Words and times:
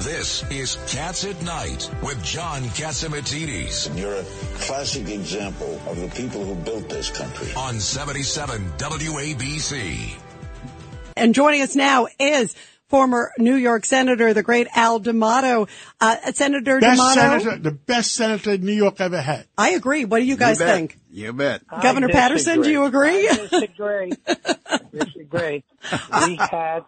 This 0.00 0.50
is 0.50 0.76
Cats 0.88 1.24
at 1.24 1.42
Night 1.42 1.90
with 2.02 2.22
John 2.24 2.62
Catsimatidis 2.62 3.98
You're 3.98 4.14
a 4.14 4.24
classic 4.58 5.08
example 5.08 5.80
of 5.86 6.00
the 6.00 6.08
people 6.08 6.42
who 6.44 6.54
built 6.54 6.88
this 6.88 7.10
country. 7.10 7.48
on 7.54 7.78
77 7.78 8.72
WABC. 8.78 10.14
And 11.16 11.34
joining 11.34 11.60
us 11.60 11.76
now 11.76 12.06
is 12.18 12.54
former 12.88 13.32
New 13.38 13.56
York 13.56 13.84
Senator, 13.84 14.32
the 14.32 14.42
great 14.42 14.68
Al 14.74 15.00
D'Amato. 15.00 15.68
Uh, 16.00 16.16
Senator 16.32 16.80
Best 16.80 16.96
D'Amato, 16.98 17.38
senator, 17.44 17.62
the 17.62 17.72
best 17.72 18.14
senator 18.14 18.56
New 18.56 18.72
York 18.72 19.00
ever 19.02 19.20
had. 19.20 19.46
I 19.58 19.70
agree. 19.70 20.06
What 20.06 20.20
do 20.20 20.24
you 20.24 20.36
guys 20.36 20.60
You 20.60 20.66
think? 20.66 20.98
You 21.10 21.32
bet. 21.34 21.62
Governor 21.82 22.08
I 22.08 22.12
Paterson, 22.12 22.62
do 22.62 22.70
you 22.70 22.84
agree? 22.84 23.28
I 23.28 23.36
disagree. 23.50 24.12
Disagree. 24.92 25.64
We 26.26 26.36
had 26.36 26.84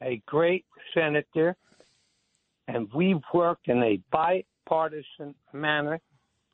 a 0.00 0.22
great 0.26 0.64
senator, 0.94 1.56
and 2.68 2.88
we've 2.94 3.22
worked 3.32 3.68
in 3.68 3.82
a 3.82 4.00
bipartisan 4.10 5.34
manner. 5.52 6.00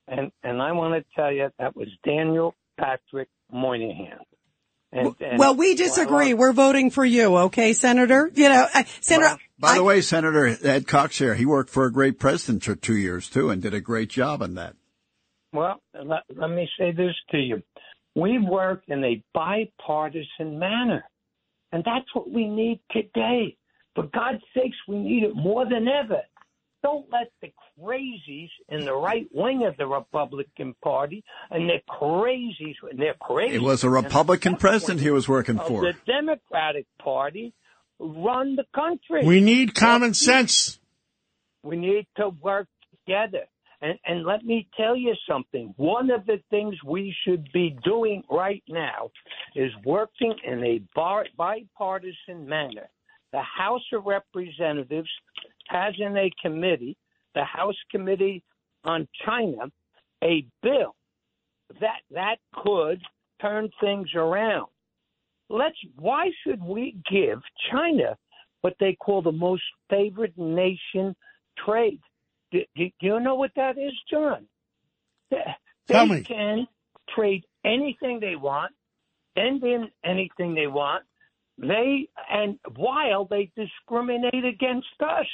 And 0.08 0.32
and 0.42 0.60
I 0.60 0.72
want 0.72 0.94
to 0.94 1.04
tell 1.14 1.32
you 1.32 1.50
that 1.58 1.76
was 1.76 1.88
Daniel 2.04 2.54
Patrick 2.78 3.28
Moynihan. 3.52 4.18
And, 4.92 5.14
and 5.20 5.38
well, 5.38 5.54
we 5.54 5.76
disagree. 5.76 6.34
We're 6.34 6.52
voting 6.52 6.90
for 6.90 7.04
you, 7.04 7.36
okay, 7.36 7.74
Senator? 7.74 8.28
You 8.34 8.48
know, 8.48 8.66
uh, 8.74 8.82
Senator. 9.00 9.38
By 9.56 9.74
the 9.74 9.80
I- 9.80 9.84
way, 9.84 10.00
Senator 10.00 10.58
Ed 10.66 10.88
Cox 10.88 11.18
here, 11.18 11.36
he 11.36 11.46
worked 11.46 11.70
for 11.70 11.84
a 11.84 11.92
great 11.92 12.18
president 12.18 12.64
for 12.64 12.74
two 12.74 12.96
years 12.96 13.28
too 13.28 13.50
and 13.50 13.62
did 13.62 13.72
a 13.72 13.80
great 13.80 14.08
job 14.10 14.42
on 14.42 14.54
that. 14.54 14.74
Well, 15.52 15.80
let, 15.94 16.22
let 16.34 16.50
me 16.50 16.68
say 16.78 16.92
this 16.92 17.14
to 17.30 17.38
you. 17.38 17.62
We 18.16 18.38
work 18.38 18.82
in 18.88 19.04
a 19.04 19.22
bipartisan 19.32 20.58
manner, 20.58 21.04
and 21.70 21.84
that's 21.84 22.12
what 22.12 22.28
we 22.30 22.48
need 22.48 22.80
today. 22.90 23.56
For 23.94 24.04
God's 24.04 24.42
sakes, 24.54 24.76
we 24.88 24.98
need 24.98 25.24
it 25.24 25.34
more 25.34 25.64
than 25.64 25.88
ever. 25.88 26.22
Don't 26.82 27.06
let 27.12 27.30
the 27.42 27.52
crazies 27.78 28.48
in 28.68 28.84
the 28.86 28.94
right 28.94 29.26
wing 29.32 29.66
of 29.66 29.76
the 29.76 29.86
Republican 29.86 30.74
Party 30.82 31.22
and 31.50 31.68
the 31.68 31.80
crazies, 31.88 32.76
and 32.88 32.98
they're 32.98 33.14
crazy. 33.20 33.56
It 33.56 33.62
was 33.62 33.84
a 33.84 33.90
Republican 33.90 34.56
president 34.56 35.00
he 35.00 35.10
was 35.10 35.28
working 35.28 35.58
for. 35.58 35.82
the 35.82 35.94
Democratic 36.06 36.86
Party 37.02 37.52
run 37.98 38.56
the 38.56 38.64
country. 38.74 39.26
We 39.26 39.40
need 39.40 39.74
common 39.74 40.14
sense. 40.14 40.78
We 41.62 41.76
need 41.76 42.06
to 42.16 42.30
work 42.30 42.68
together. 42.90 43.44
And, 43.82 43.98
and 44.06 44.24
let 44.24 44.44
me 44.44 44.68
tell 44.76 44.96
you 44.96 45.14
something. 45.28 45.74
One 45.76 46.10
of 46.10 46.26
the 46.26 46.42
things 46.50 46.74
we 46.84 47.14
should 47.24 47.50
be 47.52 47.76
doing 47.84 48.22
right 48.30 48.62
now 48.68 49.10
is 49.54 49.70
working 49.84 50.34
in 50.44 50.62
a 50.64 50.82
bipartisan 50.94 52.46
manner. 52.46 52.88
The 53.32 53.42
House 53.42 53.82
of 53.92 54.04
Representatives 54.06 55.08
has 55.68 55.94
in 55.98 56.16
a 56.16 56.30
committee, 56.42 56.96
the 57.34 57.44
House 57.44 57.76
Committee 57.90 58.42
on 58.84 59.06
China, 59.24 59.70
a 60.22 60.44
bill 60.62 60.94
that 61.80 62.00
that 62.10 62.36
could 62.54 63.00
turn 63.40 63.70
things 63.80 64.08
around. 64.14 64.66
Let's. 65.48 65.76
Why 65.96 66.30
should 66.44 66.62
we 66.62 66.96
give 67.10 67.40
China 67.70 68.16
what 68.62 68.74
they 68.80 68.94
call 68.94 69.22
the 69.22 69.32
most 69.32 69.62
favored 69.88 70.36
nation 70.36 71.14
trade? 71.64 72.00
Do, 72.52 72.60
do, 72.76 72.86
do 73.00 73.06
you 73.06 73.20
know 73.20 73.36
what 73.36 73.52
that 73.56 73.78
is, 73.78 73.92
John? 74.10 74.46
They, 75.30 75.38
Tell 75.88 76.06
they 76.08 76.16
me. 76.16 76.22
can 76.22 76.66
trade 77.14 77.44
anything 77.64 78.18
they 78.20 78.36
want, 78.36 78.72
send 79.36 79.62
in 79.62 79.88
anything 80.04 80.54
they 80.54 80.66
want. 80.66 81.04
They 81.60 82.08
and 82.30 82.58
while 82.74 83.26
they 83.26 83.52
discriminate 83.54 84.44
against 84.44 84.86
us, 85.00 85.26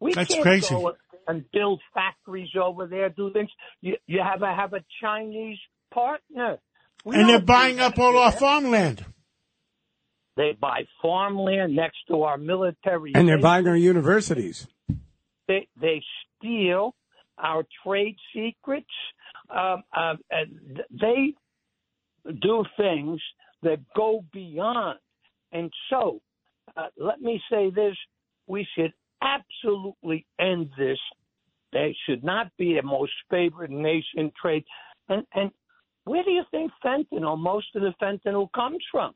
we 0.00 0.12
That's 0.12 0.34
can't 0.34 0.42
crazy. 0.42 0.74
go 0.74 0.94
and 1.28 1.44
build 1.52 1.80
factories 1.94 2.50
over 2.60 2.86
there, 2.86 3.08
do 3.10 3.32
things. 3.32 3.50
You, 3.80 3.96
you 4.06 4.20
have 4.22 4.40
to 4.40 4.46
have 4.46 4.72
a 4.72 4.84
Chinese 5.00 5.58
partner. 5.94 6.58
We 7.04 7.16
And 7.16 7.28
they're 7.28 7.40
buying 7.40 7.78
up 7.78 7.98
all 7.98 8.12
to 8.12 8.18
our 8.18 8.32
farmland. 8.32 9.04
They 10.36 10.56
buy 10.58 10.84
farmland 11.00 11.76
next 11.76 11.98
to 12.08 12.22
our 12.22 12.38
military. 12.38 13.12
And 13.14 13.28
they're 13.28 13.38
buying 13.38 13.68
our 13.68 13.76
universities. 13.76 14.66
They 15.46 15.68
they 15.80 16.02
steal 16.38 16.94
our 17.38 17.64
trade 17.84 18.16
secrets. 18.34 18.86
Um, 19.50 19.82
um, 19.96 20.18
and 20.30 20.80
they 20.90 21.34
do 22.40 22.64
things 22.76 23.20
that 23.62 23.78
go 23.94 24.24
beyond. 24.32 24.98
And 25.52 25.70
so, 25.90 26.20
uh, 26.76 26.88
let 26.96 27.20
me 27.20 27.40
say 27.50 27.70
this: 27.70 27.96
we 28.46 28.66
should 28.76 28.92
absolutely 29.22 30.26
end 30.40 30.70
this. 30.78 30.98
They 31.72 31.96
should 32.06 32.22
not 32.22 32.48
be 32.58 32.78
a 32.78 32.82
most 32.82 33.12
favored 33.30 33.70
nation 33.70 34.32
trade. 34.40 34.64
And 35.08 35.26
and 35.34 35.50
where 36.04 36.22
do 36.24 36.30
you 36.30 36.44
think 36.50 36.72
fentanyl? 36.84 37.38
Most 37.38 37.66
of 37.74 37.82
the 37.82 37.94
fentanyl 38.02 38.50
comes 38.52 38.84
from. 38.90 39.14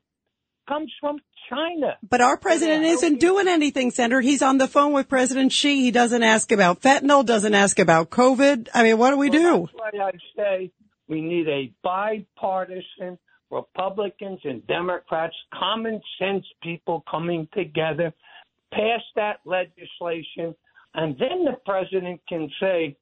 Comes 0.67 0.91
from 0.99 1.19
China. 1.49 1.97
But 2.07 2.19
our 2.19 2.35
president 2.35 2.83
isn't 2.83 3.21
doing 3.21 3.47
anything, 3.47 3.89
Senator. 3.89 4.19
He's 4.19 4.41
on 4.41 4.57
the 4.57 4.67
phone 4.67 4.91
with 4.91 5.07
President 5.07 5.53
Xi. 5.53 5.81
He 5.81 5.91
doesn't 5.91 6.23
ask 6.23 6.51
about 6.51 6.81
fentanyl, 6.81 7.25
doesn't 7.25 7.53
ask 7.53 7.79
about 7.79 8.09
COVID. 8.09 8.67
I 8.73 8.83
mean, 8.83 8.97
what 8.97 9.11
do 9.11 9.17
we 9.17 9.29
do? 9.29 9.69
That's 9.81 9.93
why 9.95 10.07
I 10.07 10.11
say 10.35 10.71
we 11.07 11.21
need 11.21 11.47
a 11.47 11.71
bipartisan 11.83 13.17
Republicans 13.49 14.39
and 14.43 14.65
Democrats, 14.67 15.35
common 15.53 16.01
sense 16.19 16.45
people 16.61 17.03
coming 17.09 17.47
together, 17.53 18.13
pass 18.73 19.01
that 19.15 19.39
legislation, 19.45 20.53
and 20.95 21.17
then 21.17 21.45
the 21.45 21.57
president 21.65 22.19
can 22.27 22.49
say 22.59 22.95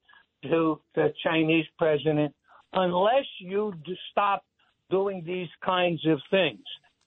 to 0.44 0.80
the 0.94 1.14
Chinese 1.24 1.66
president, 1.78 2.34
unless 2.74 3.26
you 3.40 3.74
stop 4.12 4.44
doing 4.90 5.24
these 5.26 5.48
kinds 5.64 6.06
of 6.06 6.20
things, 6.30 6.64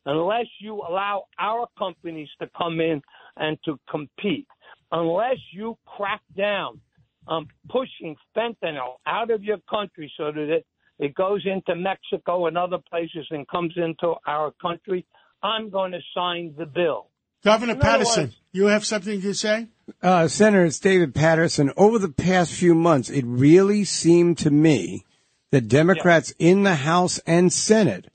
unless 0.07 0.47
you 0.61 0.75
allow 0.75 1.25
our 1.39 1.67
companies 1.79 2.29
to 2.41 2.49
come 2.57 2.81
in 2.81 3.01
and 3.37 3.57
to 3.65 3.79
compete, 3.89 4.49
unless 4.91 5.37
you 5.53 5.77
crack 5.87 6.23
down 6.37 6.81
on 7.29 7.47
pushing 7.69 8.17
fentanyl 8.37 8.95
out 9.07 9.31
of 9.31 9.45
your 9.45 9.59
country 9.71 10.11
so 10.17 10.33
that 10.33 10.63
it, 10.99 11.07
it 11.07 11.15
goes 11.15 11.45
into 11.47 11.75
Mexico 11.75 12.47
and 12.47 12.59
other 12.59 12.79
places 12.91 13.27
and 13.31 13.47
comes 13.49 13.75
into 13.77 14.15
our 14.27 14.53
country, 14.61 15.07
I'm 15.43 15.71
going 15.71 15.93
to 15.93 16.01
sign 16.15 16.55
the 16.59 16.67
bill. 16.67 17.07
Governor 17.45 17.75
In 17.75 17.81
Paterson, 17.81 18.25
words- 18.25 18.37
you 18.53 18.67
have 18.67 18.85
something 18.85 19.21
to 19.23 19.35
say? 19.35 19.69
Uh, 20.03 20.29
Senator, 20.29 20.65
it's 20.65 20.79
David 20.79 21.15
Paterson. 21.15 21.73
Over 21.77 21.99
the 21.99 22.09
past 22.09 22.53
few 22.53 22.75
months, 22.75 23.09
it 23.11 23.25
really 23.25 23.85
seemed 23.85 24.39
to 24.39 24.51
me 24.51 25.05
that 25.51 25.69
Democrats 25.69 26.35
in 26.39 26.65
the 26.65 26.75
House 26.75 27.19
and 27.27 27.53
Senate 27.53 28.11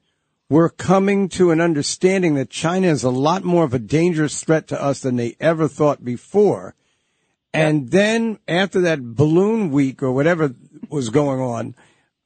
were 0.49 0.69
coming 0.69 1.29
to 1.29 1.51
an 1.51 1.59
understanding 1.59 2.35
that 2.35 2.49
China 2.49 2.87
is 2.87 3.03
a 3.03 3.09
lot 3.09 3.43
more 3.43 3.63
of 3.63 3.73
a 3.73 3.79
dangerous 3.79 4.43
threat 4.43 4.67
to 4.67 4.79
us 4.81 4.99
than 4.99 5.15
they 5.15 5.35
ever 5.39 5.67
thought 5.67 6.03
before. 6.03 6.75
And 7.53 7.89
then 7.89 8.39
after 8.47 8.81
that 8.81 9.15
balloon 9.15 9.71
week 9.71 10.03
or 10.03 10.11
whatever 10.11 10.53
was 10.89 11.09
going 11.09 11.39
on, 11.39 11.75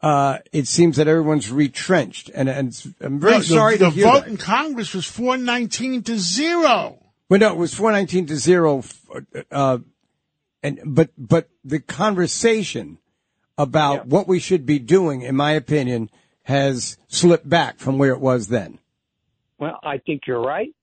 uh, 0.01 0.39
it 0.51 0.67
seems 0.67 0.97
that 0.97 1.07
everyone's 1.07 1.51
retrenched. 1.51 2.29
And, 2.33 2.49
and 2.49 2.93
I'm 3.01 3.19
very 3.19 3.33
No, 3.33 3.41
sorry 3.41 3.77
the, 3.77 3.85
to 3.85 3.91
hear 3.91 4.05
vote 4.05 4.25
that. 4.25 4.27
in 4.27 4.37
Congress 4.37 4.93
was 4.93 5.05
419 5.05 6.03
to 6.03 6.17
zero. 6.17 6.99
Well, 7.29 7.39
no, 7.41 7.51
it 7.51 7.57
was 7.57 7.73
four 7.73 7.91
nineteen 7.91 8.25
to 8.27 8.37
zero. 8.37 8.83
Uh, 9.51 9.79
and 10.63 10.79
but 10.85 11.09
but 11.17 11.49
the 11.63 11.79
conversation 11.79 12.99
about 13.57 14.07
what 14.07 14.27
we 14.27 14.39
should 14.39 14.65
be 14.65 14.79
doing, 14.79 15.23
in 15.23 15.35
my 15.35 15.51
opinion, 15.51 16.09
has 16.43 16.97
slipped 17.07 17.49
back 17.49 17.79
from 17.79 17.97
where 17.97 18.13
it 18.13 18.21
was 18.21 18.47
then. 18.47 18.79
Well, 19.57 19.79
I 19.83 19.97
think 19.97 20.21
you're 20.27 20.41
right. 20.41 20.73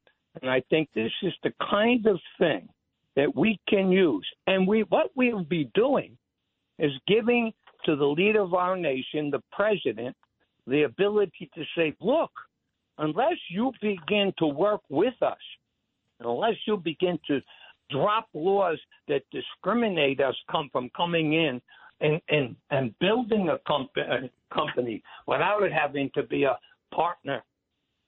And 0.43 0.51
I 0.51 0.63
think 0.69 0.91
this 0.95 1.13
is 1.23 1.33
the 1.43 1.53
kind 1.71 2.05
of 2.07 2.21
thing 2.39 2.69
that 3.17 3.35
we 3.35 3.59
can 3.69 3.91
use. 3.91 4.27
And 4.47 4.67
we 4.67 4.83
what 4.83 5.13
we'll 5.15 5.45
be 5.45 5.71
doing 5.75 6.19
is 6.79 6.91
giving 7.07 7.53
to 7.85 7.97
the 7.97 8.05
leader 8.05 8.41
of 8.41 8.55
our 8.55 8.77
nation, 8.77 9.31
the 9.31 9.43
president, 9.53 10.17
the 10.67 10.83
ability 10.83 11.51
to 11.55 11.63
say, 11.77 11.95
look, 12.01 12.31
unless 12.99 13.37
you 13.51 13.73
begin 13.81 14.33
to 14.39 14.47
work 14.47 14.81
with 14.89 15.15
us, 15.23 15.39
unless 16.21 16.55
you 16.67 16.77
begin 16.77 17.19
to 17.27 17.41
drop 17.91 18.29
laws 18.33 18.79
that 19.09 19.23
discriminate 19.31 20.21
us 20.21 20.35
come 20.51 20.69
from 20.73 20.91
coming 20.97 21.35
in 21.35 21.61
and, 22.01 22.21
and, 22.29 22.57
and 22.71 22.99
building 22.99 23.49
a, 23.51 23.59
comp- 23.67 23.97
a 23.97 24.31
company 24.55 25.03
without 25.27 25.63
it 25.63 25.73
having 25.73 26.11
to 26.15 26.23
be 26.23 26.45
a 26.45 26.59
partner 26.95 27.43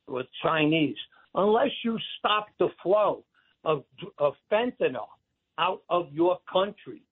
with 0.09 0.27
Chinese, 0.43 0.97
unless 1.35 1.71
you 1.85 1.99
stop 2.19 2.47
the 2.59 2.69
flow 2.83 3.25
of, 3.65 3.83
of 4.19 4.35
fentanyl 4.51 5.09
out 5.59 5.83
of 5.91 6.07
your 6.13 6.39
country, 6.51 7.03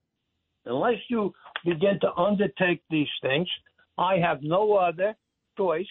unless 0.65 0.99
you 1.09 1.33
begin 1.63 1.99
to 2.01 2.13
undertake 2.15 2.81
these 2.89 3.07
things, 3.21 3.47
I 3.97 4.17
have 4.17 4.41
no 4.41 4.73
other 4.73 5.15
choice 5.57 5.87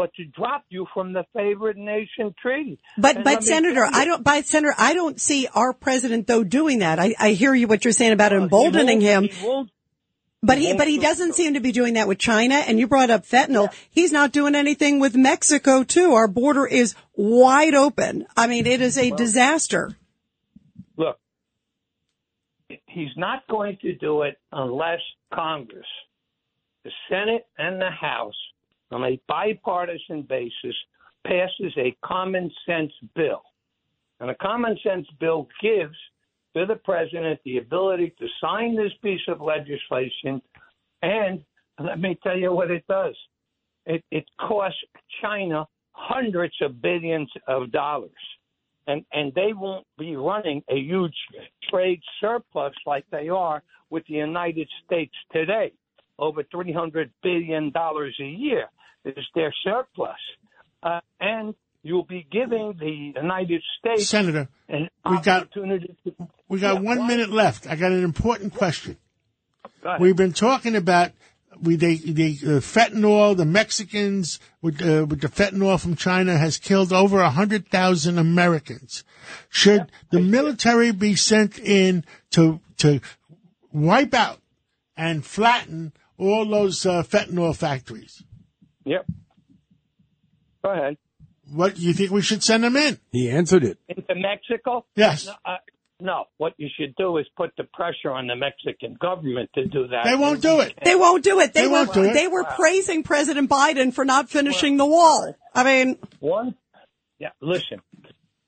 but 0.00 0.14
to 0.14 0.24
drop 0.24 0.64
you 0.70 0.86
from 0.94 1.12
the 1.12 1.24
favored 1.34 1.76
nation 1.76 2.34
treaty. 2.40 2.78
But 2.96 3.16
And 3.16 3.24
but 3.24 3.44
Senator, 3.44 3.84
I 3.84 4.06
don't. 4.06 4.24
But 4.24 4.46
Senator, 4.46 4.74
I 4.78 4.94
don't 4.94 5.20
see 5.20 5.46
our 5.54 5.74
president 5.74 6.26
though 6.26 6.42
doing 6.42 6.78
that. 6.78 6.98
I, 6.98 7.14
I 7.18 7.30
hear 7.32 7.54
you 7.54 7.66
what 7.66 7.84
you're 7.84 7.92
saying 7.92 8.12
about 8.12 8.32
emboldening 8.32 9.02
him, 9.02 9.24
he 9.24 9.66
but 10.42 10.56
he 10.56 10.72
but 10.74 10.88
he 10.88 10.96
doesn't 10.96 11.34
seem 11.34 11.52
to 11.52 11.60
be 11.60 11.70
doing 11.70 11.94
that 11.94 12.08
with 12.08 12.18
China. 12.18 12.54
And 12.54 12.78
you 12.78 12.86
brought 12.86 13.10
up 13.10 13.26
fentanyl. 13.26 13.68
He's 13.90 14.10
not 14.10 14.32
doing 14.32 14.54
anything 14.54 15.00
with 15.00 15.16
Mexico 15.16 15.84
too. 15.84 16.14
Our 16.14 16.28
border 16.28 16.66
is 16.66 16.94
wide 17.14 17.74
open. 17.74 18.26
I 18.34 18.46
mean, 18.46 18.66
it 18.66 18.80
is 18.80 18.96
a 18.96 19.10
disaster. 19.10 19.94
look, 20.96 21.18
he's 22.86 23.16
not 23.16 23.46
going 23.48 23.78
to 23.82 23.94
do 23.96 24.22
it 24.22 24.38
unless 24.52 25.00
Congress, 25.32 25.86
the 26.84 26.90
Senate 27.08 27.46
and 27.58 27.80
the 27.80 27.90
House, 27.90 28.34
on 28.90 29.04
a 29.04 29.20
bipartisan 29.28 30.22
basis, 30.22 30.76
passes 31.26 31.72
a 31.76 31.96
common 32.04 32.50
sense 32.66 32.92
bill. 33.14 33.42
And 34.20 34.30
a 34.30 34.34
common 34.36 34.78
sense 34.84 35.06
bill 35.18 35.48
gives 35.62 35.96
to 36.56 36.66
the 36.66 36.76
president 36.76 37.38
the 37.44 37.58
ability 37.58 38.14
to 38.18 38.26
sign 38.40 38.76
this 38.76 38.92
piece 39.02 39.20
of 39.28 39.40
legislation. 39.40 40.42
And 41.02 41.42
let 41.78 42.00
me 42.00 42.18
tell 42.22 42.36
you 42.36 42.52
what 42.52 42.70
it 42.70 42.84
does 42.88 43.14
it, 43.86 44.04
it 44.10 44.24
costs 44.40 44.78
China 45.20 45.66
hundreds 45.92 46.54
of 46.62 46.80
billions 46.80 47.30
of 47.48 47.70
dollars 47.72 48.10
and 48.90 49.04
and 49.12 49.32
they 49.34 49.52
won't 49.54 49.86
be 49.98 50.16
running 50.16 50.62
a 50.68 50.76
huge 50.76 51.14
trade 51.70 52.00
surplus 52.20 52.74
like 52.86 53.04
they 53.10 53.28
are 53.28 53.62
with 53.90 54.04
the 54.06 54.14
United 54.14 54.68
States 54.84 55.14
today. 55.32 55.72
Over 56.18 56.42
three 56.54 56.72
hundred 56.72 57.10
billion 57.22 57.70
dollars 57.70 58.14
a 58.20 58.30
year 58.46 58.66
is 59.04 59.24
their 59.34 59.52
surplus, 59.64 60.22
uh, 60.82 61.00
and 61.20 61.54
you'll 61.82 62.04
be 62.04 62.26
giving 62.30 62.74
the 62.78 62.90
United 63.20 63.62
States 63.78 64.06
Senator, 64.06 64.48
an 64.68 64.90
we 65.10 65.18
got- 65.20 65.50
to, 65.52 65.60
we 66.48 66.60
got 66.60 66.74
Yeah, 66.74 66.80
one 66.80 66.98
why- 66.98 67.06
minute 67.08 67.30
left. 67.30 67.66
I 67.66 67.76
got 67.76 67.92
an 67.92 68.04
important 68.04 68.52
question. 68.54 68.98
Go. 69.82 69.96
We've 69.98 70.16
been 70.16 70.34
talking 70.34 70.76
about 70.76 71.12
we 71.58 71.76
they 71.76 71.96
the 71.96 72.38
uh, 72.42 72.48
fentanyl. 72.60 73.36
The 73.36 73.44
Mexicans 73.44 74.38
with 74.62 74.80
uh, 74.80 75.06
with 75.06 75.20
the 75.20 75.28
fentanyl 75.28 75.80
from 75.80 75.96
China 75.96 76.36
has 76.36 76.58
killed 76.58 76.92
over 76.92 77.20
a 77.20 77.30
hundred 77.30 77.68
thousand 77.68 78.18
Americans. 78.18 79.04
Should 79.48 79.90
the 80.10 80.20
military 80.20 80.92
be 80.92 81.14
sent 81.16 81.58
in 81.58 82.04
to 82.32 82.60
to 82.78 83.00
wipe 83.72 84.14
out 84.14 84.40
and 84.96 85.24
flatten 85.24 85.92
all 86.18 86.46
those 86.46 86.84
uh, 86.86 87.02
fentanyl 87.02 87.56
factories? 87.56 88.22
Yep. 88.84 89.06
Go 90.62 90.70
ahead. 90.70 90.96
What 91.52 91.78
you 91.78 91.92
think 91.92 92.10
we 92.10 92.22
should 92.22 92.44
send 92.44 92.62
them 92.62 92.76
in? 92.76 92.98
He 93.10 93.28
answered 93.28 93.64
it. 93.64 93.78
Into 93.88 94.14
Mexico? 94.14 94.86
Yes. 94.94 95.26
No, 95.26 95.32
uh, 95.44 95.56
no, 96.00 96.24
what 96.38 96.54
you 96.56 96.68
should 96.78 96.94
do 96.96 97.16
is 97.18 97.26
put 97.36 97.50
the 97.56 97.64
pressure 97.64 98.10
on 98.10 98.26
the 98.26 98.36
Mexican 98.36 98.96
government 99.00 99.50
to 99.54 99.66
do 99.66 99.86
that. 99.88 100.04
They 100.04 100.14
won't 100.16 100.40
do 100.42 100.60
it. 100.60 100.74
They 100.84 100.94
won't 100.94 101.22
do 101.24 101.40
it. 101.40 101.52
They, 101.54 101.62
They 101.62 101.66
were 101.66 101.72
won't 101.72 101.92
do 101.94 102.04
it. 102.04 102.14
they 102.14 102.28
were 102.28 102.44
praising 102.44 103.02
President 103.02 103.48
Biden 103.50 103.92
for 103.92 104.04
not 104.04 104.28
finishing 104.30 104.76
the 104.76 104.86
wall. 104.86 105.34
I 105.54 105.64
mean, 105.64 105.98
One, 106.20 106.54
yeah, 107.18 107.30
listen, 107.40 107.80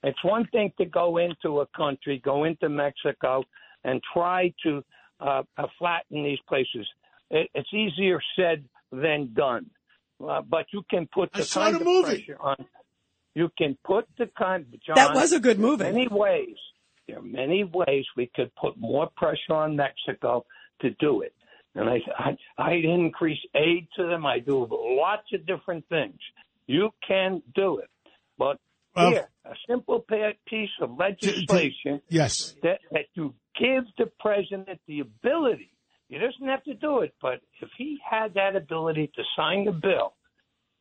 it's 0.03 0.23
one 0.25 0.47
thing 0.53 0.73
to 0.79 0.85
go 0.87 1.19
into 1.19 1.61
a 1.61 1.67
country, 1.77 2.21
go 2.25 2.45
into 2.45 2.69
Mexico, 2.69 3.45
and 3.85 4.01
try 4.13 4.53
to 4.65 4.83
uh, 5.21 5.43
flatten 5.79 6.23
these 6.25 6.39
places. 6.49 6.87
It, 7.31 7.49
it's 7.55 7.69
easier 7.73 8.21
said 8.39 8.65
than 8.91 9.33
done. 9.35 9.71
Uh, 10.23 10.41
but 10.43 10.67
you 10.73 10.83
can 10.89 11.09
put 11.13 11.33
the 11.33 11.43
saw 11.45 11.63
kind 11.65 11.75
the 11.77 11.81
of 11.81 11.87
movie. 11.87 12.23
pressure 12.25 12.37
on. 12.41 12.57
You 13.35 13.51
can 13.57 13.77
put 13.85 14.07
the 14.19 14.29
kind. 14.39 14.67
John, 14.87 14.95
that 14.97 15.15
was 15.15 15.33
a 15.33 15.41
good 15.41 15.59
movie. 15.59 15.85
many 15.85 16.07
ways. 16.09 16.57
There 17.13 17.21
are 17.21 17.23
many 17.23 17.65
ways 17.65 18.07
we 18.17 18.31
could 18.35 18.55
put 18.55 18.79
more 18.79 19.11
pressure 19.17 19.53
on 19.53 19.77
Mexico 19.77 20.47
to 20.81 20.91
do 20.99 21.21
it. 21.21 21.35
And 21.75 21.89
I, 21.89 21.99
I, 22.19 22.37
I 22.57 22.73
increase 22.73 23.39
aid 23.55 23.87
to 23.97 24.07
them. 24.07 24.25
I 24.25 24.39
do 24.39 24.67
lots 24.71 25.27
of 25.35 25.47
different 25.47 25.87
things. 25.91 26.19
You 26.67 26.91
can 27.07 27.43
do 27.55 27.79
it, 27.79 27.91
but 28.39 28.59
Well, 28.97 29.11
here, 29.11 29.29
a 29.45 29.55
simple 29.69 30.05
piece 30.49 30.71
of 30.81 30.97
legislation 30.99 32.01
Yes. 32.09 32.55
that 32.63 32.79
that 32.93 33.07
you 33.15 33.35
give 33.61 33.85
the 33.99 34.11
president 34.19 34.81
the 34.87 35.01
ability. 35.01 35.71
He 36.09 36.17
doesn't 36.17 36.47
have 36.47 36.63
to 36.65 36.75
do 36.75 37.01
it, 37.01 37.15
but 37.21 37.41
if 37.61 37.69
he 37.77 37.99
had 38.09 38.35
that 38.35 38.57
ability 38.57 39.11
to 39.17 39.23
sign 39.37 39.69
a 39.69 39.73
bill 39.73 40.15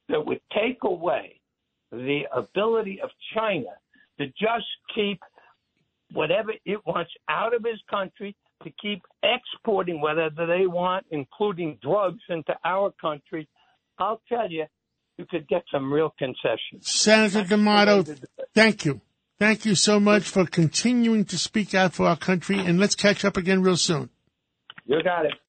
that 0.08 0.26
would 0.26 0.42
take 0.54 0.80
away 0.84 1.42
the 1.92 2.22
ability 2.34 3.02
of 3.02 3.10
China 3.34 3.72
to 4.20 4.28
just 4.28 4.68
keep 4.96 5.20
whatever 6.14 6.52
it 6.66 6.80
wants 6.86 7.12
out 7.30 7.54
of 7.54 7.64
his 7.64 7.80
country, 7.90 8.36
to 8.64 8.72
keep 8.82 9.02
exporting 9.24 10.02
whatever 10.02 10.46
they 10.46 10.68
want, 10.68 11.06
including 11.12 11.80
drugs, 11.82 12.22
into 12.30 12.54
our 12.64 12.94
country, 13.02 13.48
I'll 13.98 14.22
tell 14.30 14.50
you, 14.50 14.66
you 15.18 15.26
could 15.30 15.48
get 15.48 15.64
some 15.72 15.92
real 15.92 16.14
concessions. 16.18 16.88
Senator 16.88 17.44
D'Amato, 17.44 18.04
thank 18.54 18.86
you. 18.86 19.02
Thank 19.40 19.66
you 19.66 19.74
so 19.74 20.00
much 20.00 20.24
for 20.24 20.46
continuing 20.46 21.26
to 21.26 21.38
speak 21.38 21.74
out 21.74 21.94
for 21.94 22.06
our 22.06 22.18
country, 22.18 22.60
and 22.60 22.80
let's 22.80 22.96
catch 22.96 23.26
up 23.26 23.38
again 23.38 23.64
real 23.64 23.78
soon. 23.78 24.10
You 24.86 25.02
got 25.04 25.26
it. 25.26 25.34